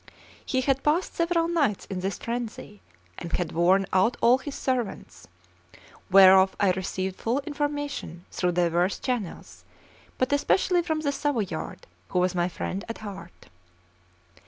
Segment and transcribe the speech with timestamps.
[0.43, 2.81] He had passed several nights in this frenzy,
[3.19, 5.27] and had worn out all his servants,
[6.09, 9.63] whereof I received full information through divers channels,
[10.17, 13.49] but especially from the Savoyard, who was my friend at heart.